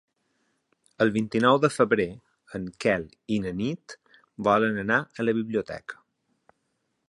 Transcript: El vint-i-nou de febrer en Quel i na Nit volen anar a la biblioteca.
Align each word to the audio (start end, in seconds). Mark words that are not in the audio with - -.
El 1.03 1.11
vint-i-nou 1.17 1.59
de 1.65 1.69
febrer 1.73 2.07
en 2.59 2.65
Quel 2.85 3.05
i 3.35 3.39
na 3.45 3.53
Nit 3.61 3.97
volen 4.51 4.83
anar 4.87 5.01
a 5.05 5.29
la 5.31 5.39
biblioteca. 5.43 6.05